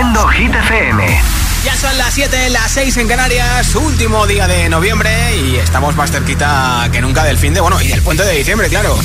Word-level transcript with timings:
Haciendo 0.00 0.28
Hit 0.28 0.54
FM. 0.54 1.22
Ya 1.62 1.76
son 1.76 1.98
las 1.98 2.14
7, 2.14 2.48
las 2.48 2.72
6 2.72 2.96
en 2.96 3.06
Canarias, 3.06 3.74
último 3.74 4.26
día 4.26 4.48
de 4.48 4.70
noviembre 4.70 5.36
y 5.36 5.56
estamos 5.56 5.94
más 5.94 6.10
cerquita 6.10 6.88
que 6.90 7.02
nunca 7.02 7.22
del 7.24 7.36
fin 7.36 7.52
de, 7.52 7.60
bueno, 7.60 7.78
y 7.82 7.88
del 7.88 8.00
puente 8.00 8.24
de 8.24 8.32
diciembre, 8.32 8.70
claro. 8.70 8.98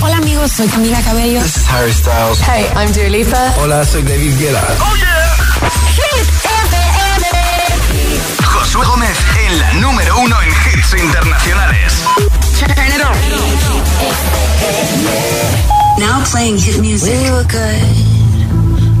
Hola 0.00 0.16
amigos, 0.18 0.52
soy 0.52 0.68
Camila 0.68 1.02
Cabello. 1.02 1.42
This 1.42 1.56
is 1.56 1.68
Harry 1.68 1.92
Styles. 1.92 2.40
Hey, 2.40 2.66
I'm 2.76 2.92
Dua 2.92 3.08
Lipa. 3.08 3.52
Hola, 3.56 3.84
soy 3.84 4.04
David 4.04 4.38
Guetta. 4.38 4.62
¡Oh, 4.78 4.94
yeah! 4.94 5.70
Hit 5.90 6.28
FM. 6.44 7.26
Josué 8.44 8.86
Gómez 8.86 9.18
en 9.44 9.58
la 9.58 9.72
número 9.74 10.20
uno 10.20 10.36
en 10.40 10.50
hits 10.50 10.94
internacionales. 11.02 11.94
Now 15.98 16.22
playing 16.30 16.58
hit 16.58 16.78
music. 16.78 17.12
We 17.12 17.32
were 17.32 17.42
good, 17.42 18.07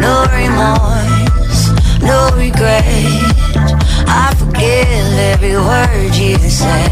No 0.00 0.24
remorse, 0.32 1.70
no 2.00 2.30
regret. 2.34 2.82
I 4.08 4.34
forgive 4.38 5.18
every 5.32 5.56
word 5.56 6.14
you 6.16 6.38
say. 6.48 6.88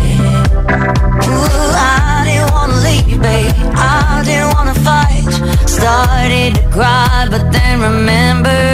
Ooh, 1.29 1.73
I 1.75 2.25
didn't 2.27 2.53
wanna 2.53 2.77
leave, 2.87 3.21
babe. 3.23 3.55
I 3.75 4.23
didn't 4.23 4.53
wanna 4.55 4.75
fight. 4.75 5.25
Started 5.67 6.57
to 6.57 6.69
cry, 6.71 7.27
but 7.31 7.51
then 7.51 7.81
remembered 7.81 8.70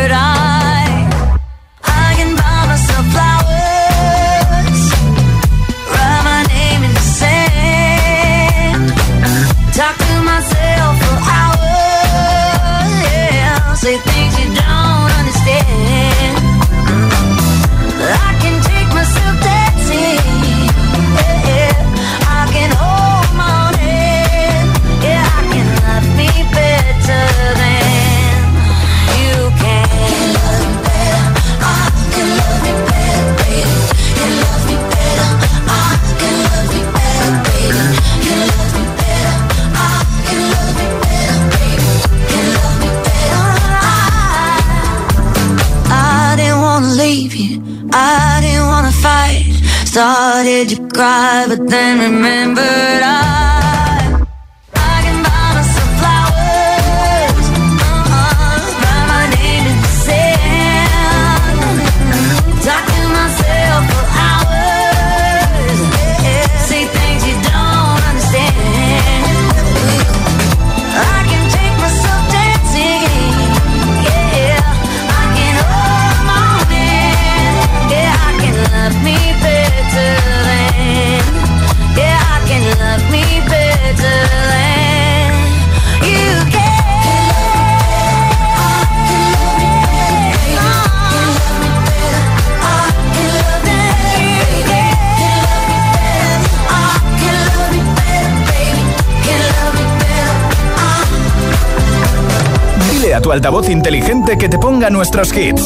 nuestros 104.77 105.33
hits. 105.33 105.63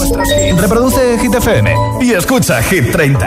Reproduce 0.56 1.18
Hit 1.18 1.34
FM 1.34 1.74
y 2.00 2.12
escucha 2.12 2.62
Hit 2.62 2.92
30. 2.92 3.18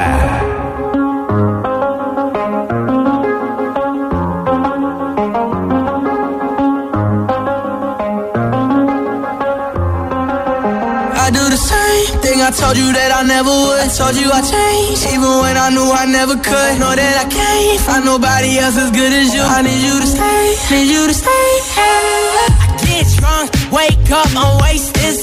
I 11.16 11.30
do 11.32 11.44
the 11.50 11.58
same 11.58 12.22
thing 12.22 12.42
I 12.42 12.50
told 12.52 12.78
you 12.78 12.92
that 12.94 13.12
I 13.12 13.24
never 13.28 13.50
would. 13.50 13.80
I 13.80 13.88
told 13.92 14.16
you 14.16 14.32
I 14.32 14.42
changed, 14.42 15.06
even 15.14 15.32
when 15.44 15.58
I 15.58 15.70
knew 15.70 15.92
I 15.92 16.06
never 16.06 16.36
could. 16.36 16.80
Know 16.80 16.96
that 16.96 17.16
I 17.24 17.28
can't 17.28 17.80
find 17.82 18.06
nobody 18.06 18.58
else 18.58 18.78
as 18.78 18.92
good 18.92 19.12
as 19.12 19.34
you. 19.36 19.44
I 19.44 19.62
need 19.62 19.84
you 19.84 20.00
to 20.00 20.08
stay, 20.08 20.56
need 20.72 20.90
you 20.92 21.08
to 21.08 21.14
stay. 21.14 21.50
I 21.76 22.78
get 22.88 23.06
drunk, 23.20 23.52
wake 23.72 24.12
up, 24.12 24.32
I'm 24.36 24.62
wasted 24.64 25.23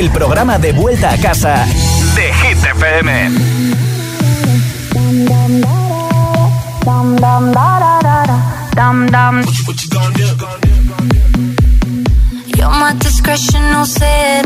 el 0.00 0.10
programa 0.10 0.58
de 0.58 0.72
vuelta 0.72 1.10
a 1.10 1.16
casa 1.18 1.66
de 2.16 2.32
Hit 2.32 2.56
FM. 2.56 3.30
You're 12.46 12.70
my 12.70 12.94
discretion, 12.98 13.72
no 13.72 13.84
sin. 13.84 14.44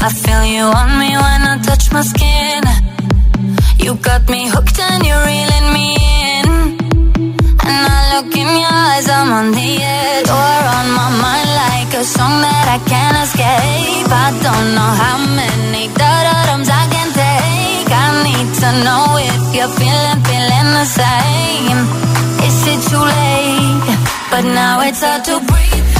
I 0.00 0.08
feel 0.08 0.44
you 0.44 0.66
on 0.66 0.98
me 1.00 1.16
when 1.16 1.42
I 1.42 1.58
touch 1.64 1.90
my 1.90 2.02
skin. 2.02 2.62
You 3.78 3.94
got 3.96 4.28
me 4.30 4.48
hooked 4.48 4.78
and 4.78 5.04
you're 5.04 5.24
reeling 5.26 5.72
me 5.72 5.96
in. 6.36 6.48
And 7.66 7.86
I 7.96 7.98
look 8.14 8.36
in 8.36 8.46
your 8.46 8.72
eyes, 8.72 9.08
I'm 9.08 9.32
on 9.32 9.50
the 9.50 9.82
edge. 9.82 10.26
You're 10.26 10.68
on 10.78 10.86
my 10.98 11.08
mind 11.22 11.50
like 11.60 11.77
a 11.98 12.04
song 12.04 12.40
that 12.42 12.66
I 12.70 12.78
can't 12.86 13.18
escape. 13.26 14.06
I 14.06 14.30
don't 14.38 14.70
know 14.70 14.90
how 15.02 15.18
many 15.34 15.90
da-da-dums 15.98 16.70
I 16.70 16.86
can 16.94 17.10
take. 17.10 17.90
I 17.90 18.22
need 18.22 18.48
to 18.62 18.70
know 18.86 19.18
if 19.18 19.42
you're 19.50 19.72
feeling, 19.74 20.20
feeling 20.22 20.70
the 20.78 20.86
same. 20.86 21.80
Is 22.46 22.58
it 22.70 22.80
too 22.86 23.02
late? 23.02 23.98
But 24.30 24.44
now 24.46 24.80
it's 24.86 25.02
hard 25.02 25.24
to 25.24 25.40
breathe. 25.50 25.97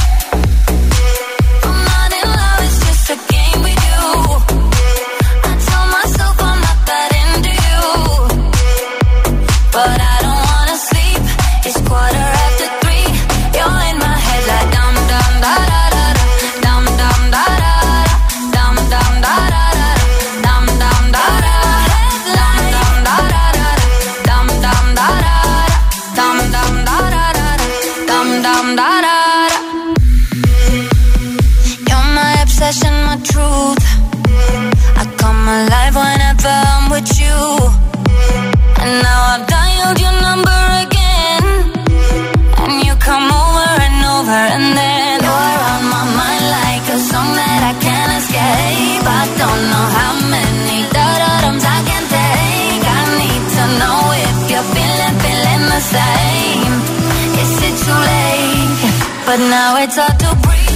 Now 59.50 59.78
it's 59.82 59.96
hard 59.96 60.18
to 60.20 60.30
breathe. 60.46 60.67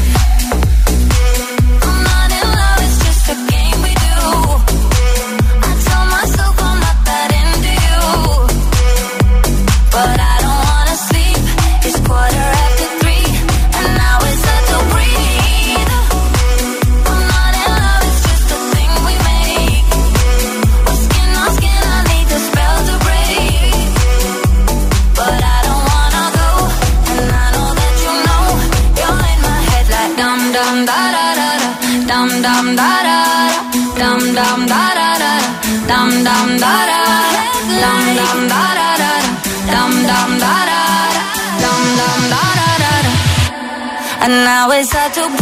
Now 44.52 44.68
it's 44.70 44.92
hard 44.92 45.14
to 45.14 45.41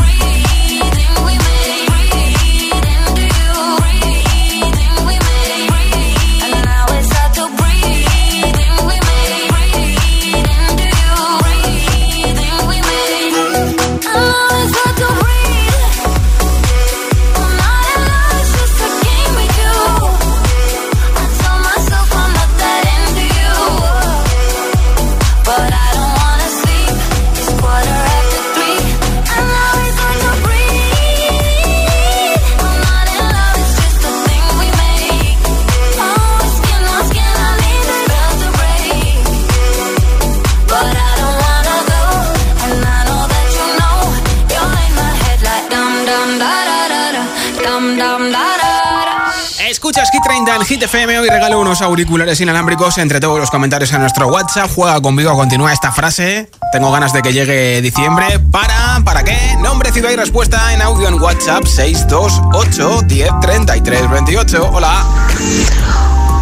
Hit 50.13 50.23
30 50.25 50.57
en 50.57 50.65
Hit 50.65 50.83
FM. 50.83 51.21
Hoy 51.21 51.29
regalo 51.29 51.61
unos 51.61 51.83
auriculares 51.83 52.41
inalámbricos 52.41 52.99
entre 52.99 53.21
todos 53.21 53.39
los 53.39 53.49
comentarios 53.51 53.93
en 53.93 54.01
nuestro 54.01 54.27
WhatsApp. 54.27 54.69
Juega 54.75 55.01
conmigo, 55.01 55.33
continúa 55.37 55.73
esta 55.73 55.93
frase. 55.93 56.51
Tengo 56.73 56.91
ganas 56.91 57.13
de 57.13 57.23
que 57.23 57.33
llegue 57.33 57.81
diciembre. 57.81 58.41
¿Para? 58.51 59.01
¿Para 59.05 59.23
qué? 59.23 59.39
Nombre, 59.61 59.93
ciudad 59.93 60.11
y 60.11 60.17
respuesta 60.17 60.75
en 60.75 60.83
audio 60.83 61.07
en 61.07 61.15
WhatsApp 61.15 61.65
628 61.65 63.03
10 63.07 63.31
33 63.41 64.11
28. 64.11 64.71
Hola. 64.73 65.05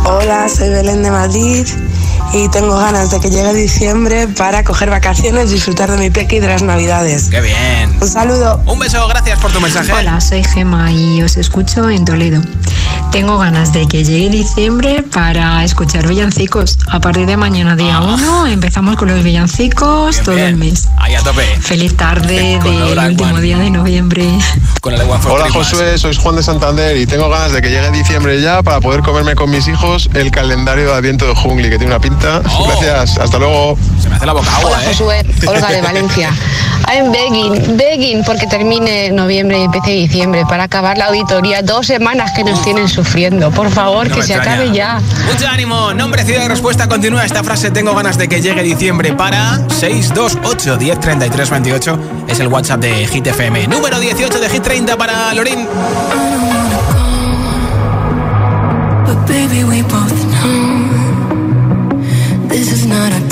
Hola, 0.05 0.49
soy 0.49 0.71
Belén 0.71 1.03
de 1.03 1.11
Madrid 1.11 1.67
y 2.33 2.49
tengo 2.49 2.77
ganas 2.79 3.11
de 3.11 3.21
que 3.21 3.31
llegue 3.31 3.53
diciembre 3.53 4.29
para 4.29 4.65
coger 4.65 4.89
vacaciones, 4.91 5.51
disfrutar 5.51 5.91
de 5.91 5.99
mi 5.99 6.11
peque 6.11 6.37
y 6.37 6.41
de 6.41 6.49
las 6.49 6.63
navidades. 6.63 7.29
Qué 7.29 7.41
bien. 7.41 7.99
Un 8.01 8.09
saludo. 8.09 8.63
Un 8.67 8.79
beso, 8.79 9.07
gracias 9.09 9.39
por 9.39 9.53
tu 9.53 9.61
mensaje. 9.61 9.93
Hola, 9.93 10.21
soy 10.21 10.43
Gema 10.45 10.91
y 10.91 11.23
os 11.23 11.37
escucho 11.37 11.91
en 11.91 12.05
Toledo. 12.05 12.41
Tengo 13.11 13.39
ganas 13.39 13.73
de 13.73 13.87
que 13.89 14.05
llegue 14.05 14.29
diciembre 14.29 15.03
para 15.03 15.65
escuchar 15.65 16.07
villancicos. 16.07 16.79
A 16.89 17.01
partir 17.01 17.27
de 17.27 17.37
mañana, 17.37 17.75
día 17.75 18.01
1, 18.01 18.47
empezamos 18.49 18.97
con 18.97 19.09
los 19.09 19.23
villancicos 19.25 20.11
Bien, 20.11 20.25
todo 20.25 20.35
bien. 20.35 20.47
el 20.49 20.57
mes. 20.57 20.89
Ahí 20.99 21.15
a 21.15 21.23
tope. 21.23 21.43
Feliz 21.61 21.97
tarde 21.97 22.61
del 22.63 22.99
último 22.99 23.41
día 23.41 23.59
de 23.59 23.71
noviembre. 23.71 24.25
Con 24.81 24.95
for 25.21 25.33
Hola. 25.33 25.51
Josué, 25.51 25.99
soy 25.99 26.15
Juan 26.15 26.37
de 26.37 26.43
Santander 26.43 26.97
y 26.97 27.07
tengo 27.07 27.29
ganas 27.29 27.53
de 27.53 27.63
que 27.63 27.71
llegue 27.71 27.91
diciembre 27.91 28.41
ya 28.41 28.63
para 28.63 28.81
poder 28.81 29.01
comerme 29.01 29.35
con 29.35 29.51
mis 29.51 29.67
hijos 29.69 30.09
el 30.15 30.31
calendario 30.31 30.87
de 30.87 30.95
Adviento 30.95 31.27
de 31.27 31.35
Jungli, 31.35 31.71
que 31.71 31.79
tiene 31.79 31.87
una 31.95 32.01
pinta. 32.01 32.43
Oh. 32.51 32.69
Gracias, 32.69 33.19
hasta 33.19 33.39
luego. 33.39 33.79
Se 34.01 34.09
me 34.09 34.17
hace 34.17 34.27
la 34.27 34.35
boca 34.35 34.55
agua, 34.57 34.71
Hola 34.71 34.85
¿eh? 34.85 34.87
Josué, 34.89 35.27
Olga 35.47 35.71
de 35.71 35.83
Valencia. 35.83 36.31
I'm 36.87 37.11
begging, 37.13 37.77
begging 37.77 38.25
porque 38.25 38.47
termine 38.47 39.11
noviembre 39.11 39.59
y 39.59 39.65
empiece 39.65 39.91
diciembre 39.91 40.45
para 40.49 40.65
acabar 40.65 40.97
la 40.97 41.07
auditoría. 41.07 41.63
Dos 41.63 41.87
semanas 41.87 42.33
que 42.33 42.45
nos 42.45 42.63
tienen 42.63 42.87
nuevo 42.98 42.98
sufriendo. 43.05 43.53
Por 43.53 43.71
favor, 43.71 44.09
no 44.09 44.15
que 44.17 44.23
se 44.23 44.35
acabe 44.35 44.73
ya. 44.73 45.01
Mucho 45.33 45.47
ánimo. 45.47 45.95
Nombre, 45.95 46.25
ciudad 46.25 46.45
y 46.45 46.49
respuesta. 46.49 46.89
Continúa 46.89 47.25
esta 47.25 47.45
frase. 47.45 47.71
Tengo 47.71 47.95
ganas 47.95 48.19
de 48.19 48.29
que 48.29 48.41
llegue 48.41 48.63
diciembre 48.63 49.13
para 49.13 49.57
628 49.69 50.77
1033 50.79 51.51
28. 51.51 51.99
Es 52.27 52.41
el 52.41 52.49
WhatsApp 52.49 52.81
de 52.81 53.07
Hit 53.07 53.27
FM. 53.29 53.69
Número 53.69 54.01
18 54.01 54.41
de 54.41 54.49
Hit 54.49 54.63
30 54.63 54.97
para 54.97 55.33
Lorin. 55.35 55.69
This 62.49 62.73
is 62.73 62.87
not 62.87 63.13
a 63.13 63.28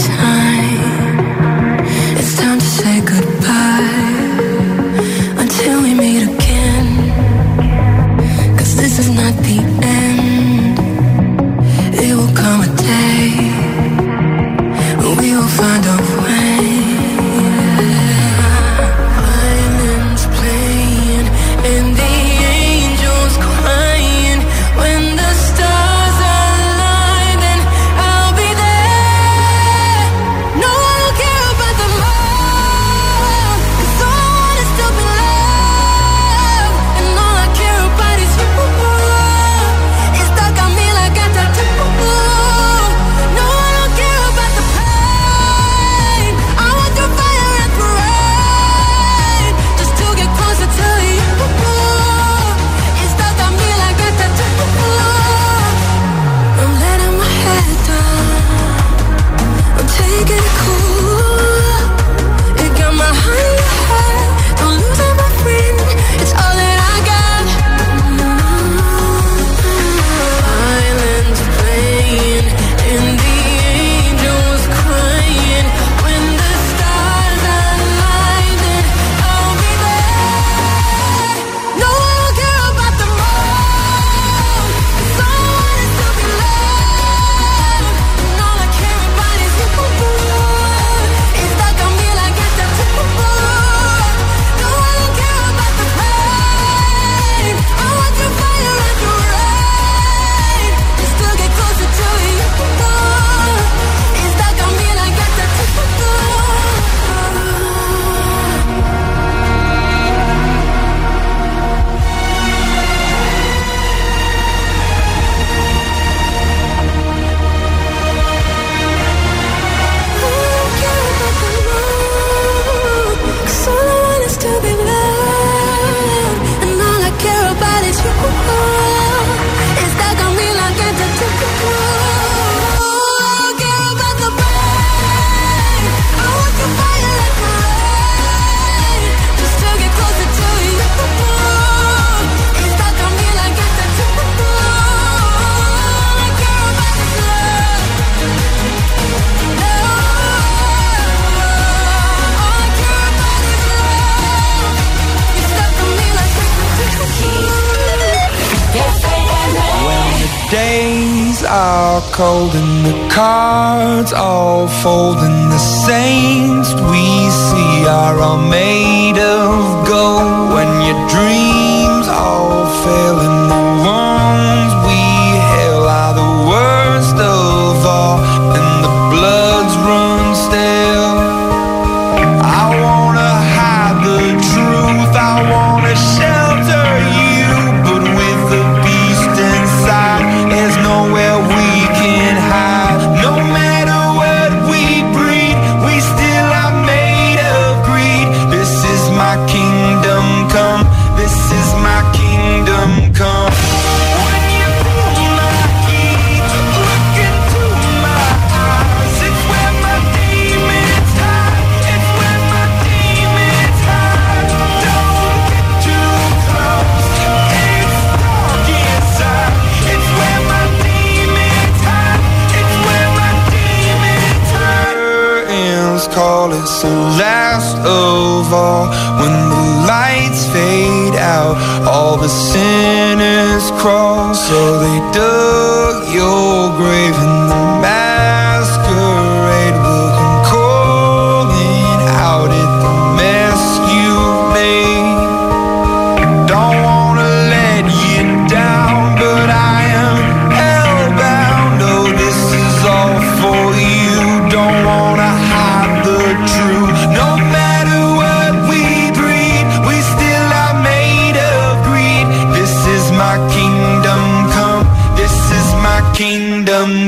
are 161.96 162.12
cold 162.12 162.54
and 162.54 162.84
the 162.84 163.08
cards 163.08 164.12
all 164.12 164.68
fold 164.68 165.16
and 165.16 165.50
the 165.50 165.58
saints 165.58 166.74
we 166.92 167.06
see 167.30 167.86
are 167.86 168.18
all 168.20 168.36
made 168.36 169.16
of 169.16 169.86
gold. 169.88 170.52
When 170.56 170.70
your 170.88 171.00
dreams 171.08 172.06
all 172.08 172.66
fail 172.84 173.15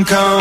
come. 0.05 0.38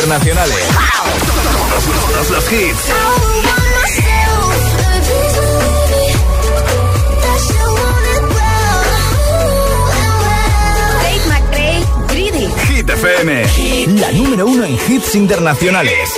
Internacionales. 0.00 0.56
Todos 2.14 2.30
los 2.30 2.52
hits. 2.52 2.80
Hit 12.68 12.88
FM, 12.88 13.44
la 14.00 14.12
número 14.12 14.46
uno 14.46 14.64
en 14.64 14.74
hits 14.88 15.14
internacionales. 15.14 16.08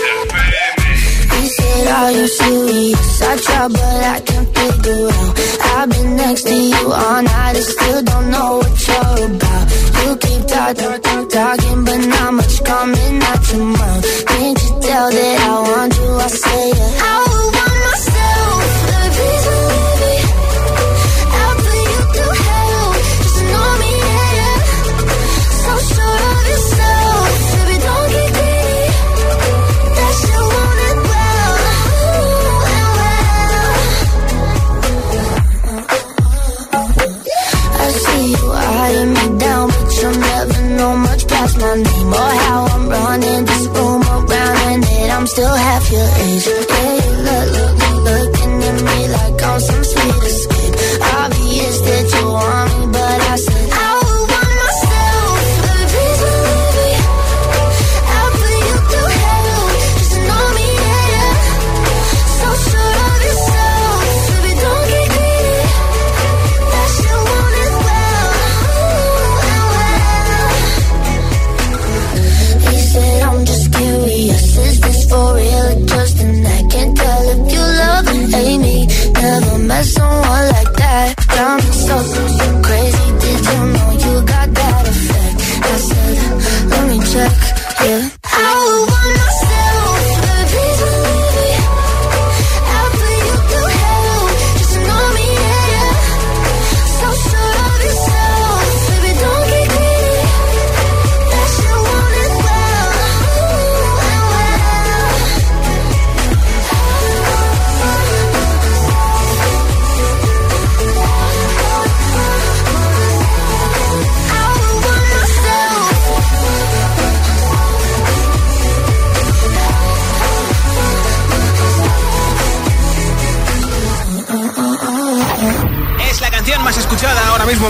He 1.40 1.48
said, 1.48 1.88
Are 1.88 2.12
you 2.12 2.28
serious? 2.28 3.22
I 3.22 3.36
try, 3.36 3.68
but 3.68 3.80
I 3.80 4.20
can't 4.20 4.48
figure 4.56 5.08
out. 5.08 5.38
I've 5.76 5.90
been 5.90 6.16
next 6.16 6.42
to 6.44 6.54
you 6.54 6.92
all 6.92 7.22
night 7.22 7.56
and 7.56 7.64
still 7.64 8.02
don't 8.04 8.30
know 8.30 8.58
what 8.58 8.86
you're 8.86 9.26
about. 9.26 9.72
You 10.04 10.16
keep 10.16 10.46
talking, 10.46 11.02
talk, 11.02 11.28
talking, 11.30 11.84
but 11.84 11.98
not 12.06 12.34
much 12.34 12.64
coming 12.64 13.21
mouth. 13.58 14.26
Can't 14.26 14.62
you 14.62 14.80
tell 14.80 15.10
that 15.10 15.40
I 15.40 15.70
want 15.70 15.96
you? 15.96 16.14
I 16.14 16.26
say 16.26 16.70
it. 16.70 17.02
I 17.02 17.31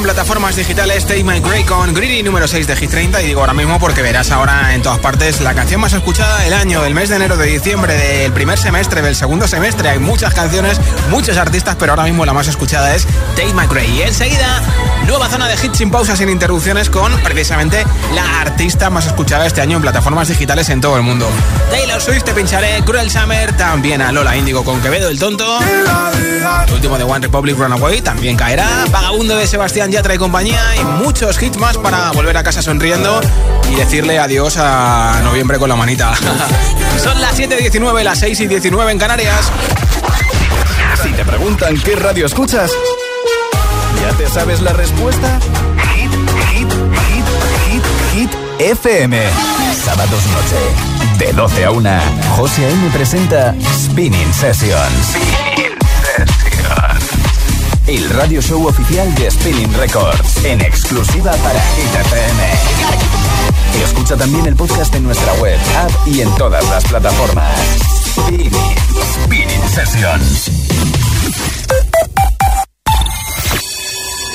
en 0.03 0.05
plataformas 0.05 0.57
digitales 0.57 1.07
Take 1.07 1.23
My 1.23 1.39
Grey 1.39 1.63
con 1.63 1.95
Greedy 1.95 2.25
número 2.25 2.49
6 2.49 2.67
de 2.67 2.75
Hit 2.75 2.91
30 2.91 3.23
y 3.23 3.27
digo 3.27 3.41
ahora 3.41 3.55
mismo 3.55 3.79
porque 3.79 4.03
verás 4.03 4.33
ahora 4.33 4.75
en 4.75 4.83
todas 4.83 4.99
partes 4.99 5.41
la 5.41 5.55
canción 5.55 5.81
más 5.81 5.93
escuchada 5.93 6.41
del 6.41 6.55
año, 6.55 6.83
del 6.83 6.93
mes 6.93 7.09
de 7.09 7.17
enero, 7.17 7.37
de 7.37 7.47
diciembre, 7.47 7.95
del 7.95 8.33
primer 8.33 8.59
semestre, 8.59 9.01
del 9.01 9.15
segundo 9.15 9.47
semestre. 9.47 9.89
Hay 9.89 10.01
muchas 10.01 10.35
canciones, 10.35 10.81
muchos 11.11 11.37
artistas, 11.37 11.77
pero 11.79 11.93
ahora 11.93 12.05
mismo 12.05 12.27
la 12.27 12.33
más 12.33 12.49
escuchada 12.49 12.97
es 12.97 13.07
Take 13.37 13.55
My 13.55 13.67
Grey. 13.69 13.99
Y 13.99 14.03
enseguida, 14.03 14.61
nueva 15.07 15.29
zona 15.29 15.47
de 15.47 15.55
hits 15.55 15.79
sin 15.79 15.91
pausas, 15.91 16.19
sin 16.19 16.29
interrupciones 16.29 16.91
con 16.91 17.13
precisamente 17.23 17.85
la 18.13 18.41
artista 18.41 18.91
más 18.91 19.07
escuchada 19.07 19.47
este 19.47 19.61
año 19.61 19.77
en 19.77 19.83
plataformas 19.83 20.27
digitales 20.27 20.69
en 20.71 20.81
todo 20.81 20.97
el 20.97 21.03
mundo. 21.03 21.29
Taylor 21.71 22.01
Swift 22.01 22.25
te 22.25 22.35
pincharé, 22.35 22.83
Cruel 22.85 23.11
Summer, 23.11 23.57
también 23.57 24.03
a 24.03 24.11
Lola 24.11 24.37
Índigo 24.37 24.65
con 24.65 24.81
Quevedo 24.81 25.09
el 25.09 25.19
Tonto. 25.19 25.61
El 26.67 26.75
último 26.75 26.99
de 26.99 27.05
One 27.05 27.21
Republic 27.21 27.57
Runaway 27.57 28.01
también 28.01 28.37
caerá. 28.37 28.67
Vagabundo 28.91 29.37
de 29.37 29.47
Sebastián 29.47 29.92
Yatra 29.93 30.15
y 30.15 30.19
compañía. 30.19 30.59
Y 30.81 30.85
muchos 30.85 31.41
hits 31.41 31.59
más 31.59 31.77
para 31.77 32.11
volver 32.13 32.35
a 32.39 32.43
casa 32.43 32.63
sonriendo 32.63 33.21
y 33.71 33.75
decirle 33.75 34.19
adiós 34.19 34.57
a 34.57 35.21
noviembre 35.23 35.59
con 35.59 35.69
la 35.69 35.77
manita. 35.77 36.15
Son 37.03 37.21
las 37.21 37.39
7.19, 37.39 38.03
las 38.03 38.19
6 38.19 38.41
y 38.41 38.47
19 38.47 38.91
en 38.91 38.99
Canarias. 38.99 39.53
Si 41.03 41.11
te 41.11 41.25
preguntan 41.27 41.79
qué 41.79 41.95
radio 41.95 42.25
escuchas, 42.25 42.73
¿ya 44.01 44.17
te 44.17 44.27
sabes 44.31 44.63
la 44.63 44.73
respuesta? 44.73 45.39
Hit, 45.95 46.11
hit, 46.55 46.73
hit, 47.09 47.25
hit, 47.69 47.85
hit, 48.15 48.31
FM. 48.61 49.21
Sábados 49.85 50.23
noche, 50.29 51.19
de 51.19 51.33
12 51.35 51.65
a 51.67 51.71
1, 51.71 51.91
José 52.37 52.65
A.M. 52.65 52.91
presenta 52.95 53.55
Spinning 53.85 54.33
Sessions. 54.33 55.42
El 57.93 58.09
radio 58.09 58.41
show 58.41 58.67
oficial 58.67 59.15
de 59.17 59.31
Spinning 59.31 59.71
Records, 59.75 60.43
en 60.47 60.63
exclusiva 60.63 61.31
para 61.31 61.61
Hit 61.61 61.95
FM. 61.95 63.85
Escucha 63.85 64.17
también 64.17 64.47
el 64.47 64.57
podcast 64.57 64.95
en 64.95 65.03
nuestra 65.03 65.35
web, 65.35 65.59
app 65.77 66.09
y 66.09 66.23
en 66.23 66.35
todas 66.37 66.67
las 66.71 66.85
plataformas. 66.85 67.55
Spinning, 68.07 68.51
Spinning 69.13 69.69
Sessions. 69.69 70.52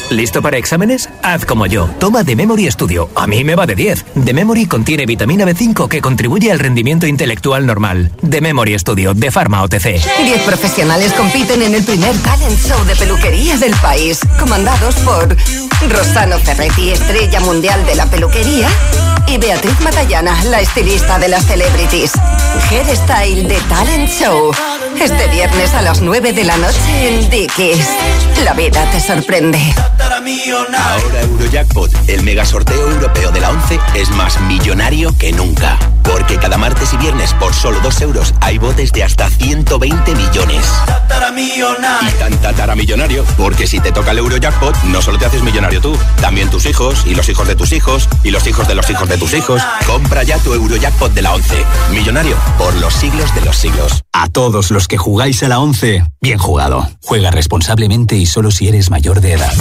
¿Listo 0.09 0.41
para 0.41 0.57
exámenes? 0.57 1.09
Haz 1.21 1.45
como 1.45 1.65
yo. 1.65 1.89
Toma 1.99 2.23
The 2.23 2.35
Memory 2.35 2.71
Studio. 2.71 3.09
A 3.15 3.27
mí 3.27 3.43
me 3.43 3.55
va 3.55 3.65
de 3.65 3.75
10. 3.75 4.05
The 4.25 4.33
Memory 4.33 4.65
contiene 4.65 5.05
vitamina 5.05 5.45
B5 5.45 5.89
que 5.89 6.01
contribuye 6.01 6.51
al 6.51 6.59
rendimiento 6.59 7.07
intelectual 7.07 7.65
normal. 7.65 8.11
The 8.27 8.39
Memory 8.39 8.79
Studio 8.79 9.13
de 9.13 9.31
Pharma 9.31 9.63
OTC. 9.63 9.99
Diez 10.23 10.41
profesionales 10.45 11.11
compiten 11.13 11.61
en 11.61 11.75
el 11.75 11.83
primer 11.83 12.15
talent 12.19 12.57
show 12.57 12.81
de 12.85 12.95
peluquería 12.95 13.57
del 13.57 13.75
país, 13.75 14.21
comandados 14.39 14.95
por 14.97 15.35
Rosano 15.89 16.39
Ferretti, 16.39 16.91
estrella 16.91 17.41
mundial 17.41 17.85
de 17.85 17.95
la 17.95 18.05
peluquería, 18.05 18.69
y 19.27 19.37
Beatriz 19.37 19.79
Matallana, 19.81 20.41
la 20.45 20.61
estilista 20.61 21.19
de 21.19 21.27
las 21.27 21.45
celebrities. 21.45 22.13
Hairstyle 22.69 23.47
de 23.47 23.59
Talent 23.67 24.09
Show. 24.09 24.51
Este 24.99 25.27
viernes 25.27 25.73
a 25.73 25.81
las 25.81 26.01
9 26.01 26.33
de 26.33 26.43
la 26.43 26.57
noche 26.57 26.77
en 27.07 27.29
Dickies. 27.29 27.87
La 28.43 28.53
vida 28.53 28.83
te 28.91 28.99
sorprende. 28.99 29.59
Ahora 30.09 31.21
Eurojackpot, 31.21 31.91
el 32.07 32.23
mega 32.23 32.45
sorteo 32.45 32.91
europeo 32.91 33.31
de 33.31 33.39
la 33.39 33.51
11, 33.51 33.79
es 33.95 34.09
más 34.11 34.39
millonario 34.41 35.15
que 35.17 35.31
nunca. 35.31 35.77
Porque 36.03 36.37
cada 36.37 36.57
martes 36.57 36.93
y 36.93 36.97
viernes 36.97 37.33
por 37.33 37.53
solo 37.53 37.79
2 37.81 38.01
euros 38.01 38.33
hay 38.39 38.57
botes 38.57 38.91
de 38.91 39.03
hasta 39.03 39.29
120 39.29 40.15
millones. 40.15 40.65
Y 42.01 42.11
tan 42.19 42.37
tataramillonario, 42.37 43.25
porque 43.37 43.67
si 43.67 43.79
te 43.79 43.91
toca 43.91 44.11
el 44.11 44.19
Eurojackpot, 44.19 44.83
no 44.85 45.01
solo 45.01 45.17
te 45.19 45.25
haces 45.25 45.43
millonario 45.43 45.81
tú, 45.81 45.97
también 46.21 46.49
tus 46.49 46.65
hijos, 46.65 47.03
y 47.05 47.13
los 47.13 47.27
hijos 47.29 47.47
de 47.47 47.55
tus 47.55 47.71
hijos, 47.73 48.07
y 48.23 48.31
los 48.31 48.47
hijos 48.47 48.67
de 48.67 48.75
los 48.75 48.89
hijos 48.89 49.09
de 49.09 49.17
tus 49.17 49.33
hijos. 49.33 49.61
Compra 49.85 50.23
ya 50.23 50.37
tu 50.39 50.53
Eurojackpot 50.53 51.13
de 51.13 51.21
la 51.21 51.33
11. 51.33 51.55
Millonario 51.91 52.37
por 52.57 52.73
los 52.75 52.93
siglos 52.93 53.33
de 53.35 53.41
los 53.41 53.57
siglos. 53.57 54.03
A 54.13 54.29
todos 54.29 54.71
los 54.71 54.86
que 54.87 54.97
jugáis 54.97 55.43
a 55.43 55.47
la 55.47 55.59
11, 55.59 56.03
bien 56.21 56.37
jugado. 56.37 56.87
Juega 57.03 57.31
responsablemente 57.31 58.15
y 58.15 58.25
solo 58.25 58.51
si 58.51 58.67
eres 58.67 58.89
mayor 58.89 59.21
de 59.21 59.33
edad. 59.33 59.53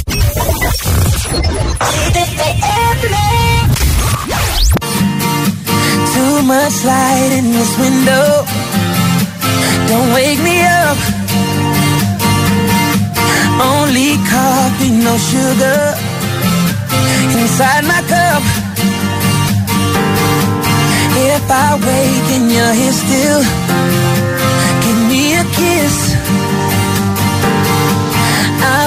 Too 6.15 6.43
much 6.43 6.85
light 6.85 7.33
in 7.33 7.53
this 7.53 7.79
window. 7.79 8.45
Don't 9.89 10.12
wake 10.15 10.41
me 10.43 10.62
up. 10.62 10.97
Only 13.61 14.17
coffee, 14.31 14.91
no 14.91 15.17
sugar. 15.19 15.95
Inside 17.39 17.85
my 17.85 18.03
cup. 18.09 18.43
If 21.19 21.51
I 21.51 21.75
wake 21.75 22.37
and 22.37 22.53
you're 22.53 22.75
here 22.75 22.93
still. 22.93 24.15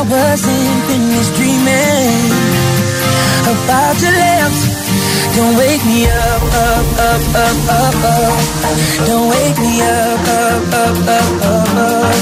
I 0.10 0.12
wasn't 0.12 0.86
finished 0.90 1.36
dreaming 1.36 2.34
about 3.46 3.94
your 4.02 4.10
lips. 4.10 4.62
Don't 5.38 5.56
wake 5.56 5.86
me 5.86 6.08
up, 6.10 6.42
up, 6.42 6.88
up, 6.98 7.22
up, 7.38 7.58
up, 7.70 7.96
up. 8.10 8.40
Don't 9.06 9.30
wake 9.30 9.58
me 9.60 9.82
up, 9.82 10.20
up, 10.26 10.74
up, 10.74 10.98
up, 11.14 11.46
up, 11.46 11.76
up. 11.78 12.16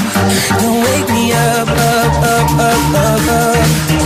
Don't 0.59 0.83
wake 0.83 1.09
me 1.15 1.31
up, 1.31 1.69
up, 1.69 2.13
up, 2.27 2.51
up, 2.59 2.93
up, 2.93 3.23
up. 3.31 3.96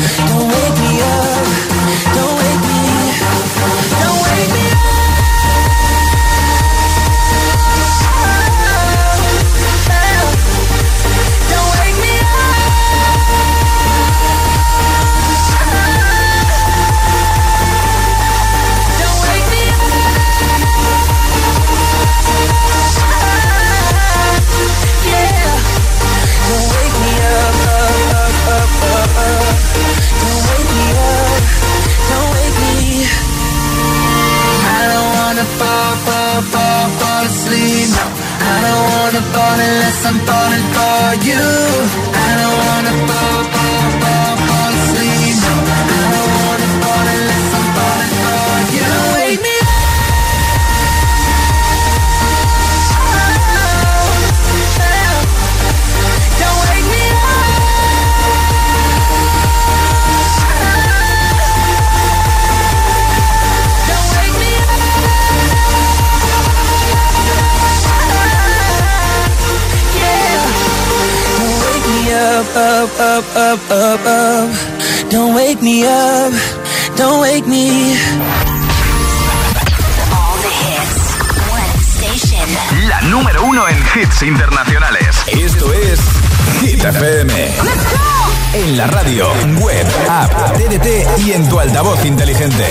Altavoz 91.72 92.04
inteligente. 92.04 92.66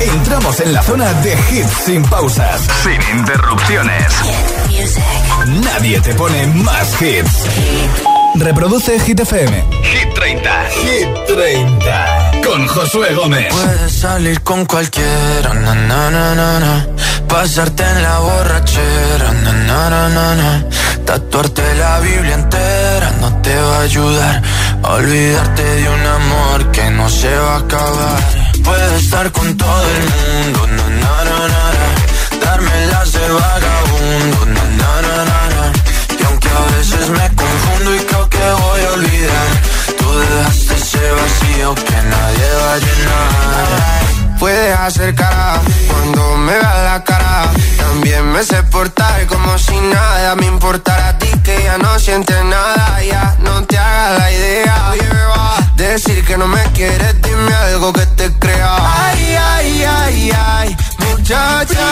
Entramos 0.00 0.58
en 0.58 0.72
la 0.72 0.82
zona 0.82 1.12
de 1.22 1.32
hits 1.52 1.72
sin 1.86 2.02
pausas, 2.02 2.60
sin 2.82 3.00
interrupciones. 3.16 4.04
Nadie 5.46 6.00
te 6.00 6.12
pone 6.14 6.44
más 6.48 7.00
hits. 7.00 7.46
Reproduce 8.34 8.98
Hit 8.98 9.20
FM. 9.20 9.64
Hit 9.82 10.14
30. 10.14 10.64
Hit 10.70 11.08
30. 11.36 12.30
Con 12.44 12.66
Josué 12.66 13.14
Gómez. 13.14 13.54
Puedes 13.54 13.92
salir 13.92 14.40
con 14.40 14.66
cualquiera, 14.66 15.54
na, 15.54 15.74
na, 15.74 16.10
na, 16.10 16.34
na, 16.34 16.86
Pasarte 17.28 17.84
en 17.84 18.02
la 18.02 18.18
borrachera, 18.18 19.32
na, 19.44 19.52
na, 19.52 19.90
na, 19.90 20.08
na, 20.08 20.34
na. 20.34 20.64
Tatuarte 21.04 21.62
la 21.76 22.00
Biblia 22.00 22.34
entera 22.34 23.10
no 23.20 23.40
te 23.42 23.54
va 23.54 23.78
a 23.78 23.82
ayudar. 23.82 24.42
Olvidarte 24.82 25.62
de 25.62 25.88
un 25.88 26.06
amor 26.06 26.70
que 26.72 26.90
no 26.90 27.08
se 27.08 27.34
va 27.36 27.54
a 27.54 27.58
acabar. 27.58 28.20
Puedes 28.64 29.02
estar 29.02 29.30
con 29.32 29.56
todo 29.56 29.84
el 29.96 30.02
mundo, 30.12 30.66
na, 30.66 30.88
na, 31.02 31.24
na, 31.24 31.46
na, 31.48 32.44
darme 32.44 32.86
las 32.86 33.12
de 33.12 33.28
vagabundo, 33.28 34.38
y 36.18 36.24
aunque 36.24 36.48
a 36.48 36.76
veces 36.76 37.08
me 37.10 37.26
confundo 37.34 37.94
y 37.94 37.98
creo 38.00 38.28
que 38.28 38.38
voy 38.38 38.80
a 38.80 38.92
olvidar, 38.92 39.48
tú 39.98 40.18
dejaste 40.18 40.74
ese 40.74 41.10
vacío 41.12 41.74
que 41.74 42.02
nadie 42.12 42.48
va 42.62 42.72
a 42.74 42.78
llenar. 42.78 44.10
Puedes 44.38 44.78
hacer 44.78 45.14
cara 45.14 45.60
cuando 45.86 46.36
me 46.38 46.52
veas 46.52 46.84
la 46.84 47.04
cara. 47.04 47.50
También 47.76 48.32
me 48.32 48.42
sé 48.42 48.62
portar 48.62 49.26
como 49.26 49.58
si 49.58 49.76
nada 49.76 50.34
me 50.36 50.46
importara 50.46 51.08
a 51.08 51.18
ti 51.18 51.28
que 51.44 51.62
ya 51.62 51.76
no 51.76 51.98
sientes 51.98 52.39
quieres, 56.80 57.14
dime 57.20 57.54
algo 57.54 57.92
que 57.92 58.06
te 58.18 58.32
crea. 58.38 58.76
Ay, 59.04 59.36
ay, 59.52 59.84
ay, 59.84 60.32
ay, 60.32 60.76
muchacha. 60.98 61.88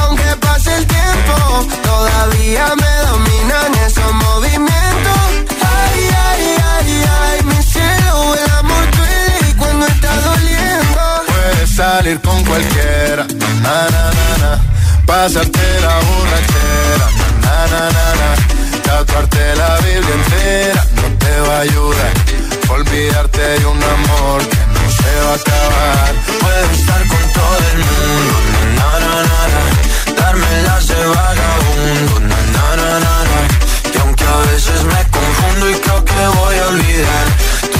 Aunque 0.00 0.30
pase 0.40 0.74
el 0.76 0.86
tiempo, 0.86 1.36
todavía 1.82 2.64
me 2.82 2.92
dominan 3.08 3.70
esos 3.86 4.10
movimientos. 4.26 5.20
Ay, 5.60 6.00
ay, 6.28 6.44
ay, 6.74 7.04
ay, 7.20 7.38
mi 7.50 7.62
cielo, 7.62 8.34
el 8.42 8.50
amor 8.60 8.84
duele 8.96 9.54
cuando 9.58 9.86
está 9.86 10.12
doliendo. 10.28 11.00
Puedes 11.26 11.70
salir 11.76 12.18
con 12.22 12.42
cualquiera, 12.44 13.26
na, 13.64 13.76
na, 13.94 14.04
na, 14.18 14.28
na. 14.42 14.52
Pásate 15.04 15.68
la 15.84 15.94
borrachera, 16.06 17.06
na, 17.44 17.56
na, 17.72 17.82
na, 17.96 18.06
na. 18.20 18.30
Tatuarte 18.84 19.54
la 19.56 19.76
Biblia 19.80 20.14
entera 20.20 20.97
olvidarte 22.68 23.40
de 23.40 23.66
un 23.66 23.82
amor 23.82 24.40
que 24.48 24.62
no 24.74 24.84
se 24.92 25.12
va 25.24 25.30
a 25.30 25.34
acabar. 25.34 26.14
Puedo 26.40 26.70
estar 26.72 27.00
con 27.06 27.32
todo 27.32 27.58
el 27.72 27.78
mundo, 27.88 28.34
na, 28.76 28.90
na, 29.04 29.14
na, 29.30 29.40
na, 29.54 29.62
darme 30.20 30.62
las 30.64 30.88
de 30.88 31.06
vagabundo, 31.06 32.20
na, 32.20 32.40
na, 32.52 33.00
na, 33.00 33.24
na. 33.30 33.40
Y 33.94 33.98
aunque 33.98 34.24
a 34.24 34.36
veces 34.52 34.84
me 34.84 35.00
confundo 35.10 35.70
y 35.70 35.74
creo 35.74 36.04
que 36.04 36.26
voy 36.38 36.56
a 36.58 36.66
olvidar, 36.68 37.26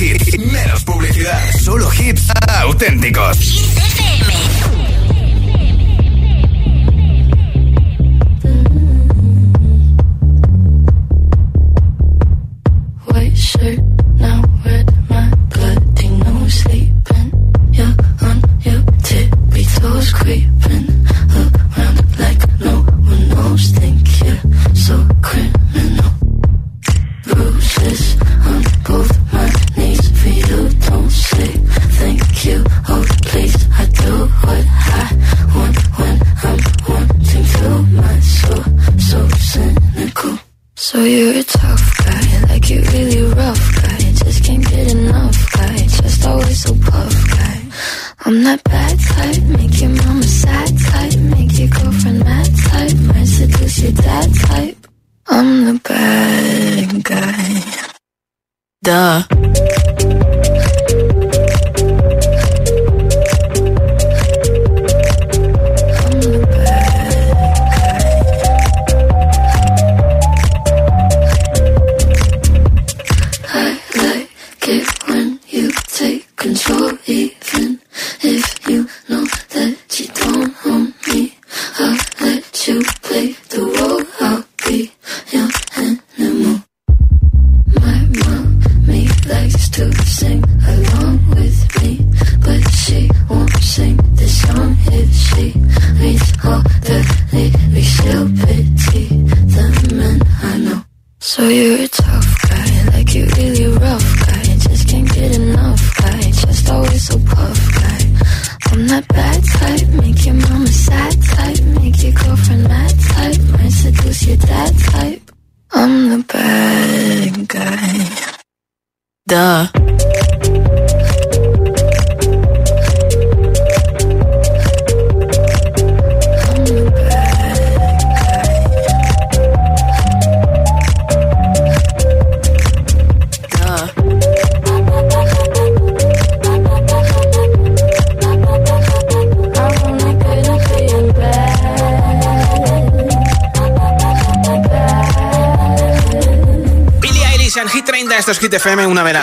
Hits, 0.00 0.38
menos 0.38 0.84
publicidad. 0.84 1.50
Solo 1.58 1.90
hits 1.92 2.28
auténticos. 2.60 3.87
glory. 76.78 77.27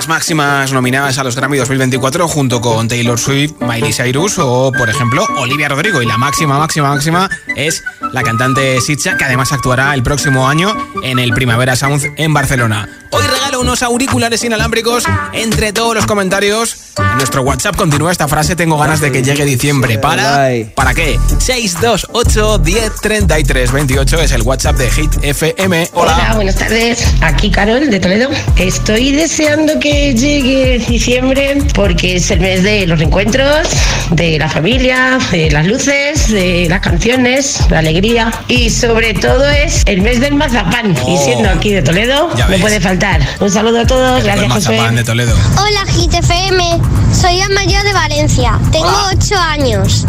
Máximas 0.07 0.71
nominadas 0.71 1.17
a 1.17 1.23
los 1.23 1.35
Grammy 1.35 1.57
2024 1.57 2.27
junto 2.27 2.61
con 2.61 2.87
Taylor 2.87 3.19
Swift, 3.19 3.53
Miley 3.61 3.93
Cyrus 3.93 4.37
o, 4.39 4.71
por 4.71 4.89
ejemplo, 4.89 5.25
Olivia 5.37 5.69
Rodrigo. 5.69 6.01
Y 6.01 6.05
la 6.05 6.17
máxima, 6.17 6.57
máxima, 6.57 6.89
máxima 6.89 7.29
es 7.55 7.83
la 8.11 8.23
cantante 8.23 8.81
Sitcha, 8.81 9.17
que 9.17 9.23
además 9.23 9.51
actuará 9.51 9.93
el 9.93 10.03
próximo 10.03 10.47
año 10.47 10.75
en 11.03 11.19
el 11.19 11.33
Primavera 11.33 11.75
Sound 11.75 12.13
en 12.17 12.33
Barcelona. 12.33 12.89
Hoy 13.11 13.25
regalo 13.25 13.61
unos 13.61 13.83
auriculares 13.83 14.43
inalámbricos 14.43 15.05
entre 15.33 15.73
todos 15.73 15.95
los 15.95 16.05
comentarios. 16.05 16.84
Nuestro 17.17 17.43
WhatsApp 17.43 17.75
continúa 17.75 18.11
esta 18.11 18.27
frase, 18.27 18.55
tengo 18.55 18.77
ganas 18.77 18.99
de 18.99 19.11
que 19.11 19.23
llegue 19.23 19.45
diciembre. 19.45 19.97
¿Para? 19.97 20.49
¿Para 20.75 20.93
qué? 20.93 21.17
628 21.39 22.57
10 22.59 22.91
33 23.01 23.71
28 23.71 24.21
es 24.21 24.31
el 24.33 24.41
WhatsApp 24.41 24.75
de 24.75 24.91
Hit 24.91 25.11
FM. 25.21 25.89
Hola. 25.93 26.13
Hola, 26.15 26.33
buenas 26.35 26.55
tardes. 26.55 27.05
Aquí 27.21 27.49
Carol 27.49 27.89
de 27.89 27.99
Toledo. 27.99 28.29
Estoy 28.57 29.13
deseando 29.13 29.79
que 29.79 30.13
llegue 30.13 30.79
diciembre 30.87 31.57
porque 31.73 32.17
es 32.17 32.29
el 32.31 32.41
mes 32.41 32.63
de 32.63 32.85
los 32.85 32.99
reencuentros, 32.99 33.67
de 34.11 34.37
la 34.37 34.49
familia, 34.49 35.17
de 35.31 35.49
las 35.51 35.65
luces, 35.65 36.29
de 36.29 36.67
las 36.69 36.81
canciones, 36.81 37.59
de 37.67 37.73
la 37.73 37.79
alegría 37.79 38.31
y 38.47 38.69
sobre 38.69 39.13
todo 39.13 39.49
es 39.49 39.83
el 39.85 40.01
mes 40.01 40.19
del 40.19 40.35
mazapán. 40.35 40.95
Y 41.07 41.17
siendo 41.17 41.49
aquí 41.49 41.71
de 41.71 41.81
Toledo, 41.81 42.29
no 42.49 42.57
puede 42.57 42.79
faltar. 42.81 43.21
Un 43.39 43.49
saludo 43.51 43.79
a 43.81 43.87
todos. 43.87 44.19
El 44.19 44.25
Gracias, 44.25 44.51
José. 44.51 44.69
mazapán 44.71 44.95
de 44.97 45.03
Toledo. 45.05 45.35
Hola 45.57 45.85
GTFM, 45.85 46.81
soy 47.19 47.39
Amaya 47.41 47.83
de 47.83 47.93
Valencia, 47.93 48.59
tengo 48.71 48.91
8 49.11 49.35
años 49.39 50.05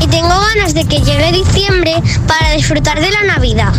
y 0.00 0.06
tengo 0.06 0.28
ganas 0.28 0.74
de 0.74 0.84
que 0.84 1.00
llegue 1.00 1.32
diciembre 1.32 1.94
para 2.26 2.50
disfrutar 2.52 3.00
de 3.00 3.10
la 3.10 3.22
Navidad. 3.22 3.72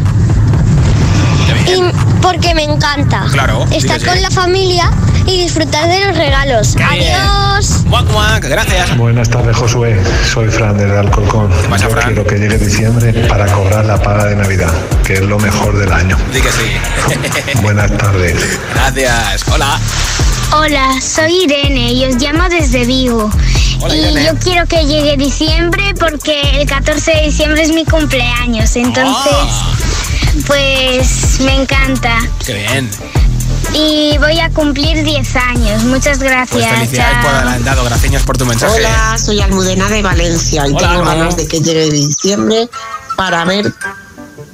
Y 1.68 1.82
porque 2.22 2.54
me 2.56 2.64
encanta 2.64 3.26
Claro, 3.32 3.66
estar 3.72 3.82
sí 3.82 3.88
que 3.88 4.00
sí. 4.00 4.06
con 4.06 4.22
la 4.22 4.32
familia 4.32 4.92
y 5.28 5.44
disfrutar 5.44 5.88
de 5.88 6.06
los 6.06 6.18
regalos. 6.18 6.76
Adiós. 6.76 7.84
Guac, 7.86 8.12
guac, 8.12 8.44
gracias. 8.46 8.98
Buenas 8.98 9.30
tardes, 9.30 9.56
Josué. 9.56 10.02
Soy 10.32 10.50
Fran 10.50 10.78
desde 10.78 10.98
Alcorcón. 10.98 11.52
Yo 11.80 11.90
quiero 11.90 12.26
que 12.26 12.38
llegue 12.40 12.58
diciembre 12.58 13.14
para 13.28 13.46
cobrar 13.46 13.86
la 13.86 14.02
paga 14.02 14.26
de 14.26 14.36
Navidad, 14.36 14.72
que 15.06 15.14
es 15.14 15.22
lo 15.22 15.38
mejor 15.40 15.78
del 15.78 15.92
año. 15.94 16.18
Que 16.32 16.42
sí. 16.52 17.58
Buenas 17.62 17.96
tardes. 17.98 18.36
Gracias. 18.74 19.44
Hola. 19.52 19.80
Hola, 20.54 21.00
soy 21.02 21.44
Irene 21.44 21.94
y 21.94 22.06
os 22.06 22.16
llamo 22.16 22.48
desde 22.50 22.86
Vigo. 22.86 23.30
Hola, 23.82 23.96
y 23.96 24.00
Irene. 24.00 24.26
yo 24.26 24.36
quiero 24.40 24.68
que 24.68 24.86
llegue 24.86 25.16
diciembre 25.18 25.94
porque 26.00 26.42
el 26.62 26.68
14 26.68 27.12
de 27.12 27.22
diciembre 27.28 27.62
es 27.64 27.70
mi 27.74 27.86
cumpleaños. 27.86 28.76
Entonces, 28.76 29.34
Ah. 29.34 29.76
pues 30.46 31.40
me 31.42 31.56
encanta. 31.62 32.18
Qué 32.46 32.54
bien. 32.54 32.90
Y 33.74 34.18
voy 34.18 34.40
a 34.40 34.50
cumplir 34.50 35.04
10 35.04 35.36
años. 35.38 35.84
Muchas 35.84 36.20
gracias. 36.20 36.50
Pues 36.52 36.66
felicidades 36.66 37.14
Chao. 37.14 37.22
por 37.24 37.34
adelantado. 37.36 37.84
Gracias 37.86 38.24
por 38.24 38.38
tu 38.38 38.46
mensaje. 38.46 38.74
Hola, 38.76 39.18
soy 39.18 39.40
Almudena 39.40 39.88
de 39.88 40.02
Valencia 40.02 40.68
y 40.68 40.72
Hola, 40.72 40.90
tengo 40.90 41.06
ganas 41.06 41.38
de 41.38 41.48
que 41.48 41.62
llegue 41.62 41.90
diciembre 41.90 42.70
para 43.16 43.46
ver 43.46 43.74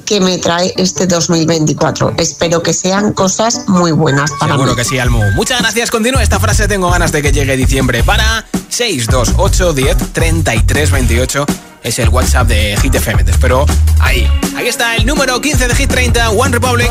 que 0.08 0.22
me 0.22 0.38
trae 0.38 0.74
este 0.78 1.06
2024. 1.06 2.14
Espero 2.18 2.64
que 2.64 2.74
sean 2.74 3.12
cosas 3.12 3.68
muy 3.68 3.92
buenas 3.92 4.32
para 4.32 4.54
Seguro 4.54 4.58
mí. 4.58 4.64
Seguro 4.70 4.76
que 4.76 4.86
sí, 4.86 4.98
Almu. 4.98 5.32
Muchas 5.34 5.60
gracias. 5.60 5.92
Continúa 5.92 6.24
esta 6.24 6.40
frase. 6.40 6.68
Tengo 6.68 6.90
ganas 6.90 7.12
de 7.12 7.22
que 7.22 7.34
llegue 7.34 7.58
diciembre 7.58 8.04
para 8.04 8.46
628 8.70 9.74
10 9.74 9.98
33 10.14 10.92
28 10.92 11.46
es 11.84 12.00
el 12.00 12.10
WhatsApp 12.10 12.48
de 12.48 12.78
Hit 12.82 12.96
FM. 12.96 13.26
Te 13.26 13.32
espero 13.32 13.66
ahí. 14.00 14.30
Ahí 14.56 14.68
está 14.68 14.96
el 14.96 15.06
número 15.06 15.40
15 15.40 15.68
de 15.68 15.76
Hit 15.76 15.90
30, 15.90 16.30
One 16.32 16.52
Republic. 16.52 16.90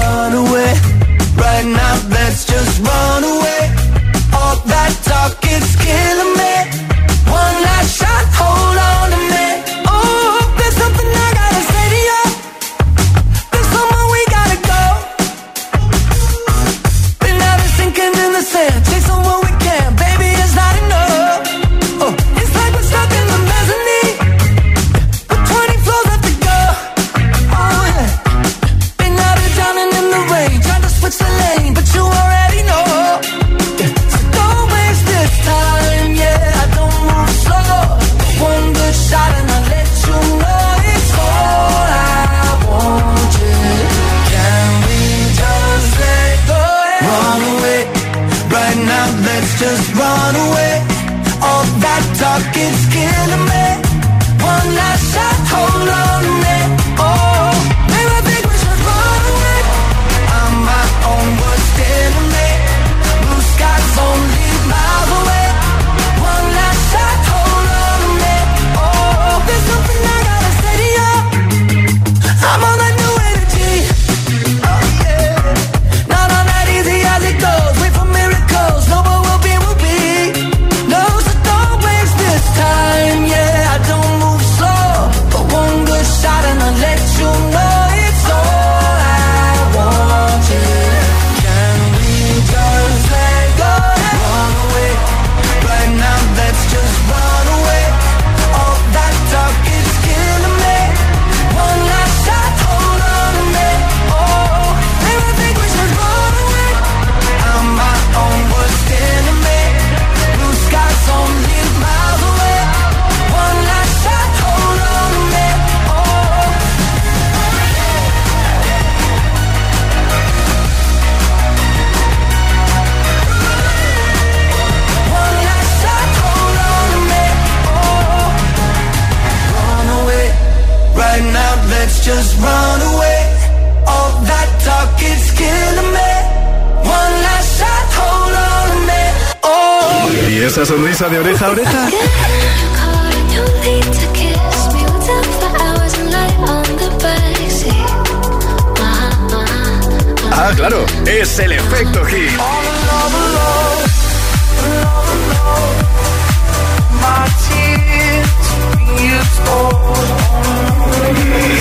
Ah, 150.49 150.53
claro, 150.55 150.87
es 151.07 151.41
el 151.41 151.51
efecto 151.51 152.05
hit. 152.05 152.31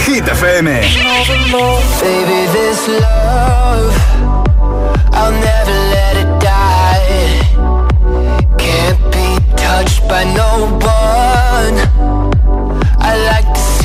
Hit 0.05 0.27
FM. 0.27 0.81
Baby, 1.99 2.45
this 2.53 2.87
love, 3.01 3.91
I'll 5.13 5.31
never 5.31 5.77
let 5.95 6.17
it 6.17 6.39
die. 6.39 7.41
Can't 8.59 9.01
be 9.11 9.39
touched 9.55 10.07
by 10.07 10.25
no 10.25 10.67
one. 10.79 11.75
I 12.99 13.17
like 13.31 13.51
to 13.51 13.59
see 13.59 13.84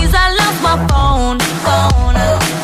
Please, 0.00 0.14
I 0.14 0.30
love 0.32 0.62
my 0.62 0.76
phone, 0.88 1.38
phone. 1.38 2.59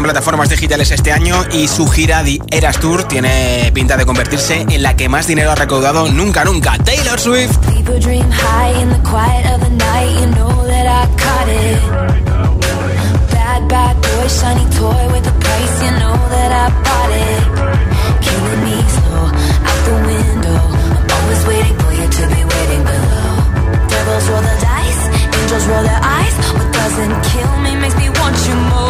en 0.00 0.04
plataformas 0.04 0.48
digitales 0.48 0.90
este 0.90 1.12
año 1.12 1.44
y 1.52 1.68
su 1.68 1.86
gira 1.86 2.24
The 2.24 2.38
Eras 2.50 2.80
Tour 2.80 3.04
tiene 3.04 3.70
pinta 3.74 3.96
de 3.98 4.06
convertirse 4.06 4.66
en 4.68 4.82
la 4.82 4.96
que 4.96 5.08
más 5.08 5.26
dinero 5.26 5.50
ha 5.50 5.54
recaudado 5.54 6.10
nunca, 6.10 6.44
nunca. 6.44 6.78
Taylor 6.78 7.20
Swift. 7.20 7.58
roll 25.70 25.82
their 25.84 26.00
eyes. 26.02 26.34
What 26.54 26.72
doesn't 26.72 27.14
kill 27.30 27.52
me 27.64 27.76
makes 27.76 27.96
me 27.96 28.08
want 28.08 28.36
you 28.46 28.54
more. 28.70 28.89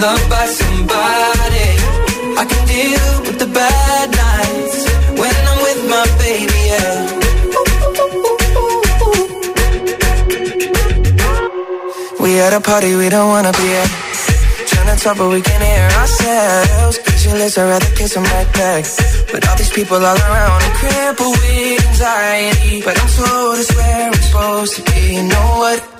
Loved 0.00 0.30
by 0.30 0.46
somebody. 0.46 1.68
I 2.40 2.44
can 2.50 2.62
deal 2.66 3.06
with 3.26 3.38
the 3.38 3.50
bad 3.60 4.06
nights 4.24 4.78
when 5.20 5.34
I'm 5.50 5.60
with 5.66 5.80
my 5.94 6.04
baby, 6.24 6.60
yeah. 6.72 6.96
We 12.22 12.30
at 12.40 12.52
a 12.52 12.60
party 12.60 12.96
we 12.96 13.08
don't 13.10 13.28
wanna 13.28 13.52
be 13.52 13.68
at. 13.82 13.90
Trying 14.70 14.96
to 14.96 15.02
talk 15.04 15.16
but 15.18 15.28
we 15.28 15.40
can't 15.42 15.62
hear 15.62 15.88
ourselves. 16.00 16.98
Pictureless, 17.04 17.58
I'd 17.58 17.68
rather 17.68 17.90
kiss 17.98 18.14
them 18.14 18.24
right 18.24 18.50
back. 18.54 18.84
But 19.32 19.46
all 19.48 19.56
these 19.56 19.72
people 19.78 19.96
all 19.96 20.20
around 20.28 20.62
are 20.66 20.76
crippled 20.80 21.36
with 21.42 21.88
anxiety. 21.88 22.82
But 22.86 22.96
I'm 23.00 23.10
told 23.18 23.58
it's 23.58 23.72
where 23.76 24.06
I'm 24.08 24.14
supposed 24.14 24.72
to 24.76 24.82
be. 24.90 25.00
You 25.16 25.24
know 25.24 25.48
what? 25.62 25.99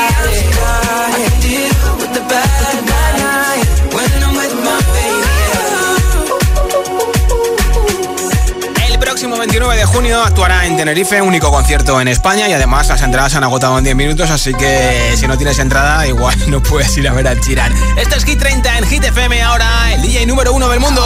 19 9.61 9.79
de 9.79 9.85
junio 9.85 10.23
actuará 10.23 10.65
en 10.65 10.75
Tenerife, 10.75 11.21
único 11.21 11.51
concierto 11.51 12.01
en 12.01 12.07
España 12.07 12.49
y 12.49 12.53
además 12.53 12.87
las 12.87 12.99
entradas 13.03 13.31
se 13.31 13.37
han 13.37 13.43
agotado 13.43 13.77
en 13.77 13.83
10 13.83 13.95
minutos, 13.95 14.31
así 14.31 14.55
que 14.55 15.13
si 15.15 15.27
no 15.27 15.37
tienes 15.37 15.59
entrada, 15.59 16.07
igual 16.07 16.35
no 16.47 16.63
puedes 16.63 16.97
ir 16.97 17.07
a 17.07 17.13
ver 17.13 17.27
a 17.27 17.39
Chirán. 17.39 17.71
Esto 17.95 18.15
es 18.15 18.25
Hit 18.25 18.39
30 18.39 18.79
en 18.79 18.87
Hit 18.87 19.03
FM, 19.03 19.39
ahora 19.43 19.93
el 19.93 20.01
DJ 20.01 20.25
número 20.25 20.51
uno 20.53 20.67
del 20.67 20.79
mundo. 20.79 21.05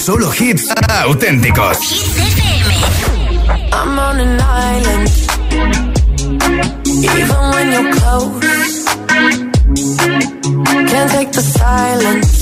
Solo 0.00 0.30
hits 0.30 0.72
auténticos. 1.06 1.78
Hits 1.78 2.40
FM. 2.80 3.72
I'm 3.72 3.98
on 3.98 4.20
an 4.20 4.40
island. 4.40 5.10
Even 6.86 7.42
when 7.54 7.72
you're 7.72 7.92
close. 7.92 8.84
Can't 10.90 11.10
take 11.10 11.32
the 11.32 11.42
silence. 11.42 12.41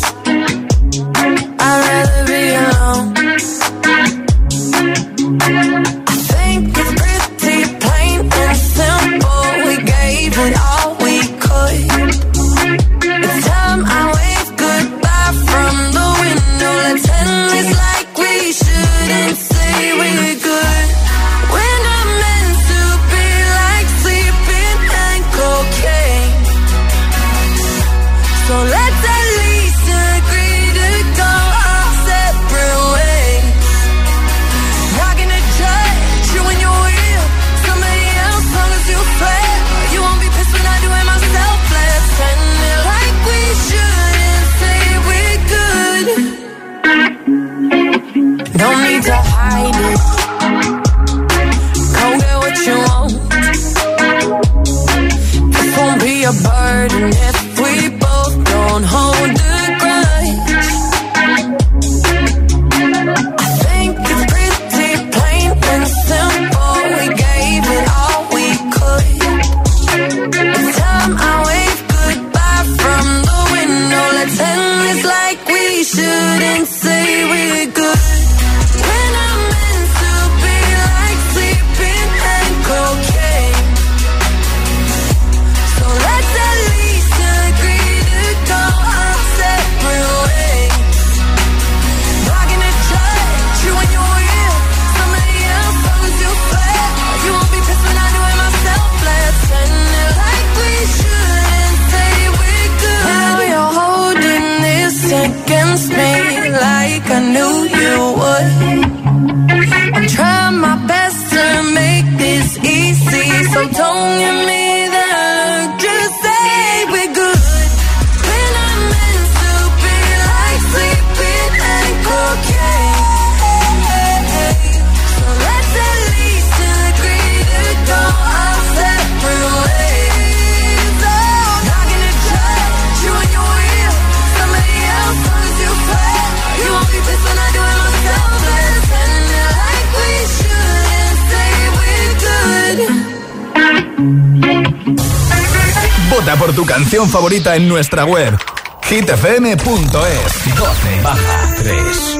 por 146.41 146.55
tu 146.55 146.65
canción 146.65 147.07
favorita 147.07 147.55
en 147.55 147.69
nuestra 147.69 148.07
web 148.07 148.35
hitfm.es. 148.83 150.57
12 150.57 151.03
baja 151.03 151.55
3. 151.59 152.20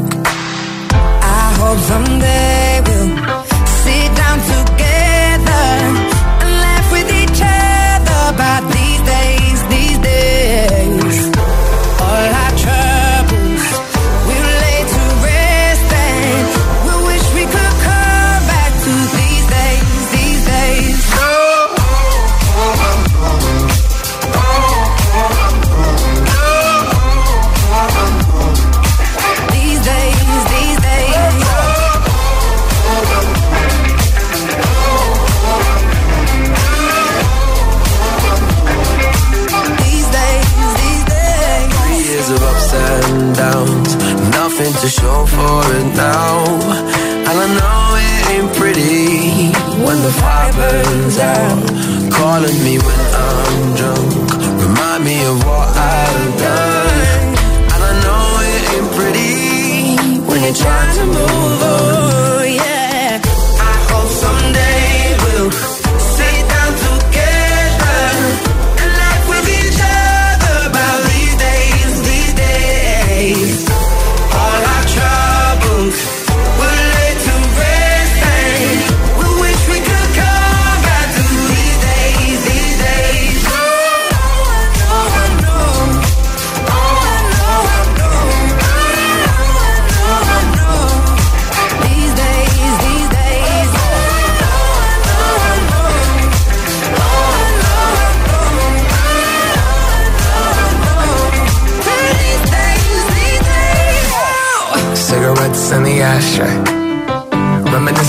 Hope 1.71 1.79
someday 1.79 2.81
we'll 2.85 3.50
show 44.91 45.25
for 45.25 45.63
it 45.79 45.87
now. 45.95 46.43
And 47.29 47.37
I 47.45 47.47
know 47.59 47.95
it 47.95 48.21
ain't 48.33 48.51
pretty 48.59 49.55
when 49.85 49.97
the 50.03 50.11
fire 50.19 50.51
burns 50.51 51.17
out. 51.17 51.63
Calling 52.11 52.57
me 52.65 52.75
when 52.77 53.01
I'm 53.25 53.75
drunk, 53.79 54.11
remind 54.59 55.05
me 55.05 55.17
of 55.25 55.37
what 55.45 55.70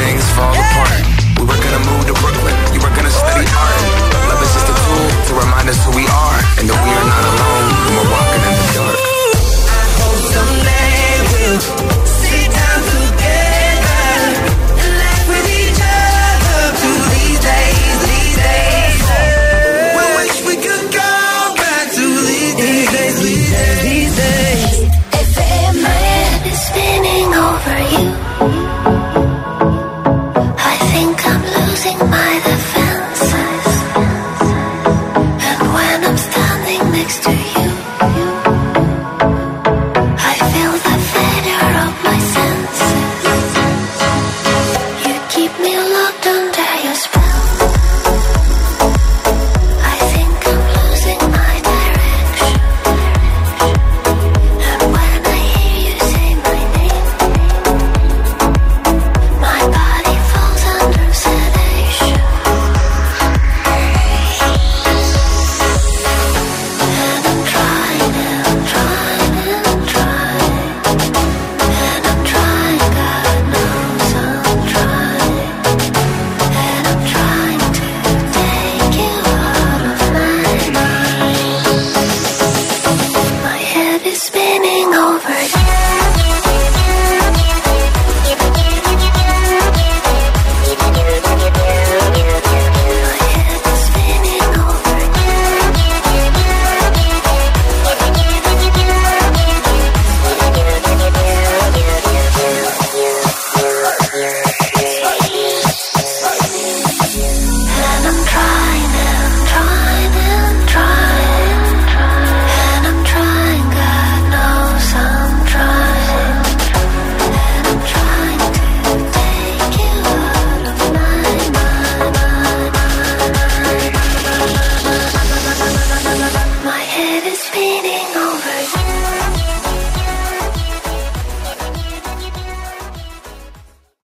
Things 0.00 0.24
fall 0.32 0.56
apart. 0.56 1.04
We 1.36 1.44
were 1.44 1.60
gonna 1.60 1.84
move 1.84 2.04
to 2.08 2.14
Brooklyn. 2.24 2.56
You 2.72 2.80
were 2.80 2.94
gonna 2.96 3.12
study 3.12 3.44
art. 3.52 3.82
Love 4.32 4.40
is 4.40 4.52
just 4.56 4.72
a 4.72 4.76
tool 4.84 5.08
to 5.28 5.32
remind 5.44 5.68
us 5.68 5.76
who 5.84 5.92
we 5.92 6.08
are 6.08 6.38
and 6.56 6.64
that 6.68 6.80
we 6.86 6.90
are 6.98 7.08
not 7.12 7.24
alone 7.32 7.66
when 7.84 7.92
we're 8.00 8.10
walking 8.16 8.42
in 8.48 8.54
the 8.60 8.68
dark. 8.80 8.96
I 8.96 9.84
hope 10.00 10.20
Someday 10.32 11.20
we'll 11.28 11.80